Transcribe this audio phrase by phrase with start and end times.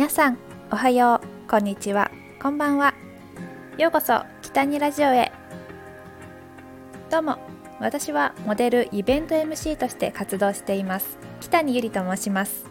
[0.00, 0.38] 皆さん
[0.70, 1.50] おはよう。
[1.50, 2.10] こんにちは。
[2.40, 2.94] こんばんは。
[3.76, 5.30] ようこそ北にラジオへ。
[7.10, 7.36] どうも。
[7.80, 11.18] 私はモデルイベント MC として活動しています。
[11.42, 12.64] 北にゆりと申します。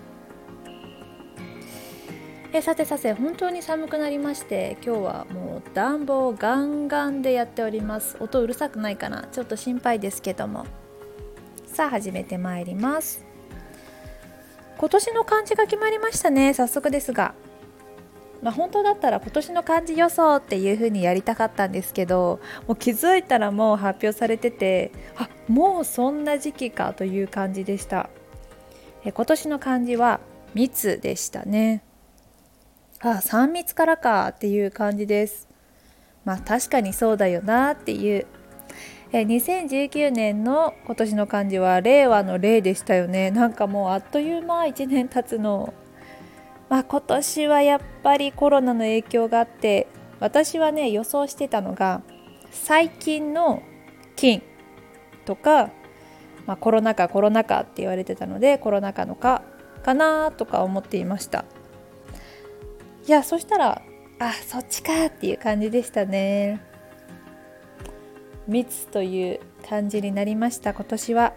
[2.52, 8.18] えさてさて本当に寒くなりまして今日はもう暖房ガンガンでやっております。
[8.20, 9.28] 音うるさくないかな。
[9.32, 10.66] ちょっと心配ですけども。
[11.68, 13.29] さあ始めてまいります。
[14.80, 16.54] 今年の漢字が決まりましたね。
[16.54, 17.36] 早速ですが。
[18.42, 28.10] まあ、本当だったら今年の漢字予想っていう風にやりたかったんですけどもう気づいたらもう発表されててあもうそんな時期かという感じでした。
[29.04, 30.22] え今年の漢字は
[30.54, 31.84] 密でしたね。
[33.02, 35.50] あ3密からかっていう感じです。
[36.24, 38.26] まあ確かにそうだよなっていう
[39.12, 43.32] え2019年の今年の漢字は令和の令でしたよね。
[43.32, 45.74] なんかもうあっという間1年経つの。
[46.70, 49.88] まあ今年はやっぱりコロナの影響があって
[50.20, 52.04] 私はね予想してたのが
[52.52, 53.64] 最近の
[54.16, 54.44] 金
[55.26, 55.72] とか、
[56.46, 59.42] まあ、コロナ禍コロナ禍って言われてたのでコロナ禍のか
[59.84, 61.46] かなとか思っていました。
[63.08, 63.82] いやそしたら
[64.20, 66.69] あそっちかっていう感じでしたね。
[68.50, 71.34] 密という漢字になりました今年は。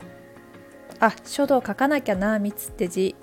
[1.01, 3.17] あ書道書かなきゃな密って字。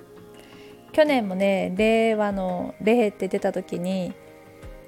[0.91, 4.13] 去年もね令和の「令」って出た時に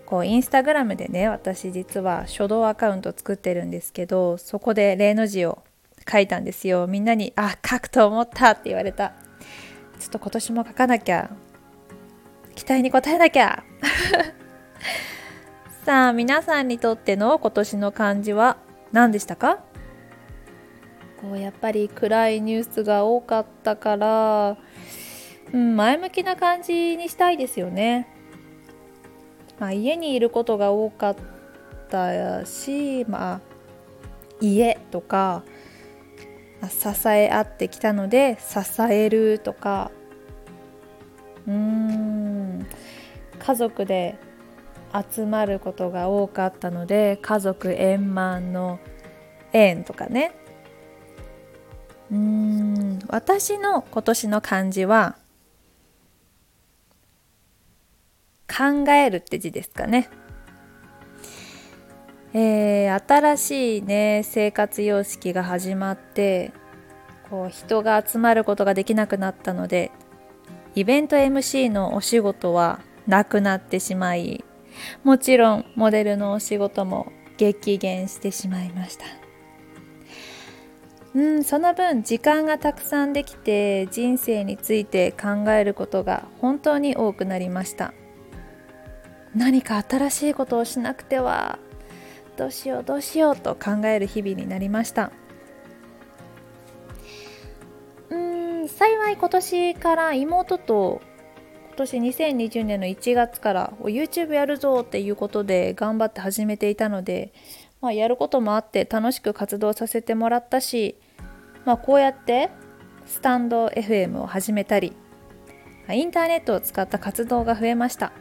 [0.05, 5.63] こうインスタグラムでね私実は書道アカウント作ってるんですけどそこで「例の字」を
[6.11, 6.87] 書いたんですよ。
[6.87, 9.13] みんなに「あ書くと思った」って言われた。
[9.99, 11.29] ちょっと今年も書かなきゃ。
[12.55, 13.63] 期待に応えなきゃ。
[15.85, 18.57] さあ皆さんにとっての今年の漢字は？
[18.91, 19.63] 何でしたか？
[21.21, 24.57] こうやっぱり暗いニュースが多かったから、
[25.53, 28.07] うん、前向きな感じにしたいですよね。
[29.59, 31.15] まあ、家にいることが多かっ
[31.89, 33.41] たし、まあ、
[34.39, 35.43] 家とか、
[36.59, 39.91] まあ、支え合ってきたので支えるとか
[41.47, 42.65] うーん
[43.37, 44.17] 家族で
[44.93, 48.79] 集まることが多かったので家族円満の
[49.53, 50.33] 円とかね。
[52.11, 55.15] うーん私の今年の漢字は
[58.47, 60.09] 考えるって字ですかね。
[62.33, 66.53] えー、新しいね生活様式が始まって
[67.29, 69.91] こう人が集まることができなくなったので
[70.75, 74.45] イベント MC のお仕事はなくなってしまい
[75.03, 79.05] もちろんモデルのお仕事も激減してしまいました。
[81.13, 87.93] うんその分時間がたくさんできて人生について考えることが本当に多くなりました。
[89.35, 91.57] 何か新しいことをしなくては
[92.37, 95.11] どうしようどうしようと考える日々になりました。
[98.09, 101.01] うん幸い今年から妹と
[101.71, 107.31] 今年2020年の1月から YouTube やるぞっていうことで頑張って始めていたので、
[107.79, 110.97] まあ、やることもあって楽しく活動させてもらったし、
[111.63, 112.49] まあ、こうやって
[113.05, 114.93] スタンド FM を始めたり
[115.89, 118.11] インターネットを使った活動が増えました、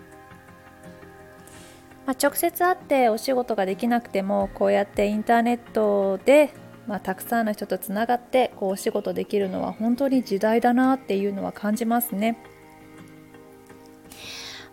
[2.07, 6.55] まあ、直接会ってお仕事ができなくてもこうやってインターネットで、
[6.87, 12.39] まあ、たくさんの人とつながってこうお仕事できるのは本当に時代だなっていうのは感じますね。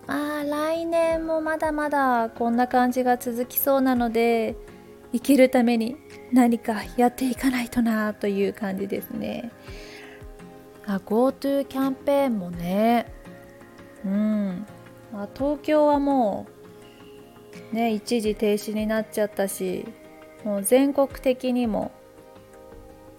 [0.07, 4.56] まあ来年もまだまだこんな感じが続きそうなので
[5.12, 5.97] 生きるために
[6.31, 9.51] 何かやっていかないとなという感じですね。
[10.85, 13.12] あ GoTo キャンペーンもね
[14.06, 14.66] うん、
[15.12, 16.47] まあ、東京はも
[17.73, 19.85] うね一時停止になっちゃったし
[20.46, 21.91] もう全国的にも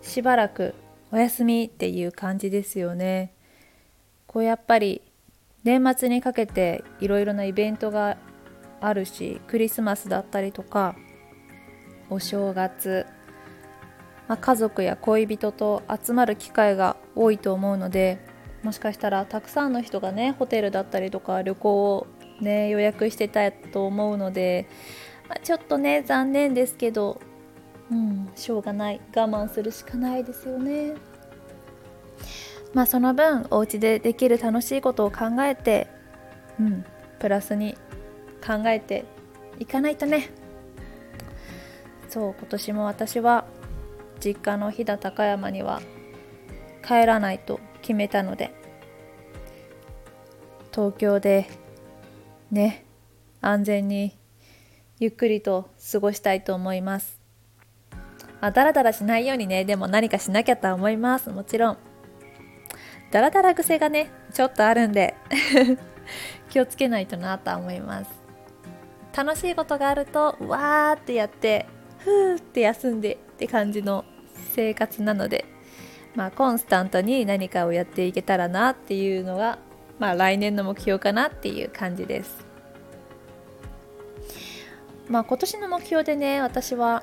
[0.00, 0.74] しばらく
[1.12, 3.34] お休みっていう感じですよね。
[4.26, 5.02] こうやっぱり
[5.64, 8.16] 年末にかけていろいろなイベントが
[8.80, 10.96] あるしクリスマスだったりとか
[12.10, 13.06] お正月、
[14.28, 18.18] まあ、家族や恋人と集まる機会が多いと思うので
[18.62, 22.06] もしかしたらたくさんの人がねホテルだったりとか旅行を
[22.40, 24.68] ね予約してたと思うので、
[25.28, 27.20] まあ、ちょっとね残念ですけど
[27.90, 30.94] うんしょうがない我慢するしかないですよね。
[32.74, 35.88] まあその分お家でできる楽しいことを考えて
[36.60, 36.84] うん
[37.18, 37.76] プラスに
[38.44, 39.04] 考えて
[39.58, 40.30] いかないとね。
[42.08, 43.44] そう今年も私は
[44.20, 45.82] 実家の飛騨高山には
[46.86, 48.54] 帰らないと決めたので
[50.72, 51.48] 東京で
[52.50, 52.86] ね
[53.40, 54.16] 安全に
[54.98, 57.20] ゆっくりと過ごしたいと思います。
[58.40, 61.30] あだらだらしないようにねでも何かしなきゃと思います。
[61.30, 61.87] もちろん。
[63.10, 65.14] だらだら癖がねちょっとあるんで
[66.50, 68.10] 気をつけないとなとは思います。
[69.16, 71.66] 楽しいことがあるとわーってやって
[71.98, 74.04] ふーって休んでって感じの
[74.54, 75.44] 生活なので
[76.14, 79.58] まあコンスタントに何かをやっていけたらなっていうのが
[79.98, 82.46] まあ来年の目標かなっていう感じです。
[85.08, 87.02] まあ今年の目標でね私は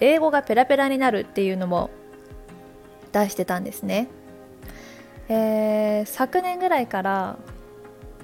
[0.00, 1.90] 英語がペラペラになるっていうのも
[3.12, 4.08] 出してたんですね。
[5.32, 7.38] えー、昨年ぐらいから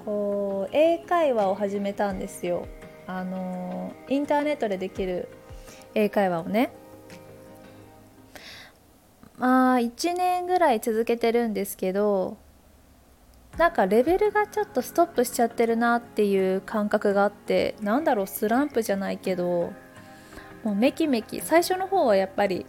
[0.04, 2.66] こう英会話を始めたんですよ。
[3.06, 5.28] あのインターネットでできる
[5.94, 6.72] 英会話をね。
[9.38, 12.38] まあ1年ぐらい続けてるんですけど
[13.56, 19.72] なんかレベルがちょっとストップしちゃってるなっていう感覚があってなんだろうスランプじゃないけど
[20.64, 21.40] もうめきめき。
[21.40, 22.66] 最初の方はやっぱり、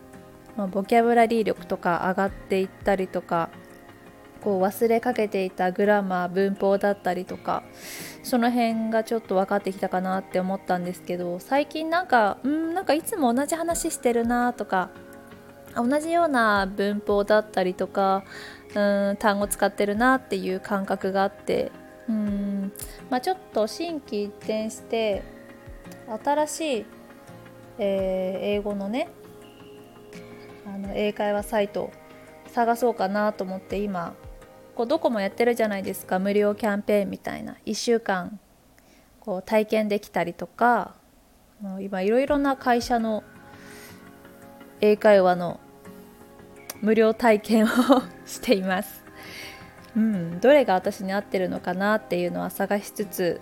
[0.56, 3.50] まあ、ボキャブラリー力とか上がっていったりとか
[4.38, 7.64] こう忘れかけていたグラマー文法だったりとか
[8.24, 14.90] その辺がちょっと分かってきたかなって思ったんですけど最近なんかうんなんかいつも同じ話してるなとか
[15.76, 18.24] 同じような文法だったりとか
[18.76, 21.72] うん単語使ってるなっていう感覚があって
[22.10, 22.72] うん、
[23.10, 25.24] まあ、ちょっと心機一転して
[26.24, 26.86] 新しい、
[27.80, 29.10] えー、英語のね
[30.66, 31.92] あの英会話サイト
[32.52, 34.16] 探そうかなと思って今
[34.78, 36.20] こうどこもやってるじゃないですか。
[36.20, 37.58] 無料キャンペーンみたいな。
[37.66, 38.40] 1週間
[39.28, 40.96] こう体験できたりとか
[41.82, 43.26] 今いろいろな会社の
[44.80, 45.60] 英会話の
[46.82, 47.68] 無料体験を
[48.26, 49.04] しています、
[49.98, 53.42] うん、どれが私に合ってるのかなっていうのは探しつつ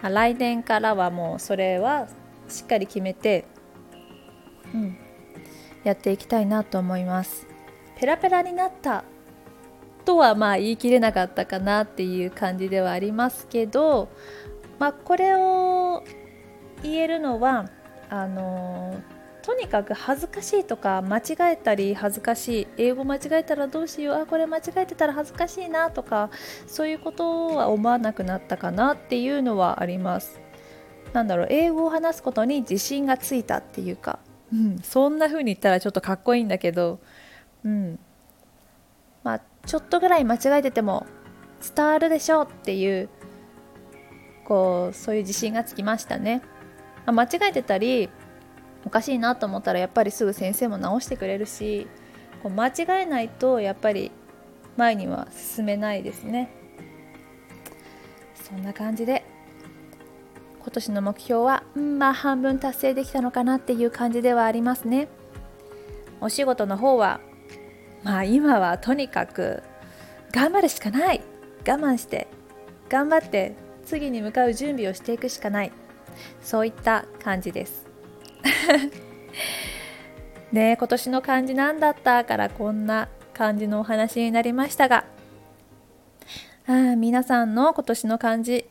[0.00, 2.08] 来年からはもうそれは
[2.48, 3.44] しっかり決めて、
[4.72, 4.96] うん、
[5.84, 7.46] やっていきたいなと思います。
[7.96, 9.04] ペラペラになった。
[10.10, 14.08] とはまあ言い切れなかったかなっていう感じではありますけど、
[14.80, 16.02] まあ、これを
[16.82, 17.70] 言えるのは
[18.08, 19.00] あの
[19.42, 26.30] とにかく恥ずかしいとか間違えたり恥ずかしい英語間違えたらどうしようあこれ間違えてたら恥ずかしいなとか
[26.66, 30.40] そういうことは思わなくなったかなっていうのはあります。
[31.12, 34.18] なんだろう英語を話すことに自信がついたっていうか、
[34.52, 36.98] うん、そんな風に言ったらちょっとかっこいいんだけど、
[37.64, 37.98] うん、
[39.66, 41.06] ちょっとぐらい間違えてても
[41.76, 43.08] 伝わるでしょうっていう
[44.44, 46.42] こうそういう自信がつきましたね。
[47.06, 48.08] 間違えてたり
[48.84, 51.86] おかしいなと思ったらやっぱりすぐ先生も直してくれるし
[52.42, 54.10] こう間違えないとやっぱり
[54.76, 56.50] 前には進めないですね。
[58.34, 59.24] そんな感じで
[60.60, 65.08] 今年の目標は、まあ半分達成できたのかなっていう感じではありますね。
[66.20, 67.20] お仕事の方は
[68.02, 69.62] まあ今はとにかく
[70.32, 71.20] 頑張るしかない。
[71.66, 72.26] 我慢して
[72.88, 73.54] 頑張って
[73.84, 75.72] 次に向かう準備をしていくしかない。
[76.42, 77.86] そういった感じです。
[80.52, 85.04] ね今年の漢字なんだったからこんな感じのお話になりましたが。
[86.66, 88.66] あ皆さんの今年の漢字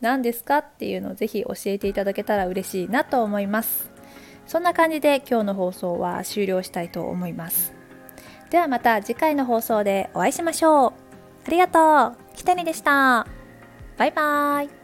[0.00, 3.90] 何ですかっていうのをぜひ教えていただけたら嬉しいなと思います。
[4.46, 7.75] そんな感じで今日の放送は終了したいと思います。
[8.50, 10.92] ではまた次回の放送でお会いしましょう。
[11.46, 12.16] ありがとう。
[12.34, 13.26] 北にでした。
[13.96, 14.75] バイバーイ。